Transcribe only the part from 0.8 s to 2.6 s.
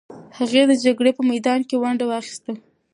جګړې په میدان کې ونډه واخیسته.